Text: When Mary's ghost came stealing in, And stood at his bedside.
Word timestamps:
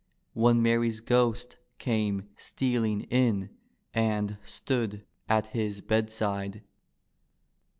When 0.33 0.63
Mary's 0.63 0.99
ghost 0.99 1.57
came 1.77 2.27
stealing 2.35 3.01
in, 3.11 3.51
And 3.93 4.39
stood 4.43 5.05
at 5.29 5.45
his 5.55 5.79
bedside. 5.79 6.63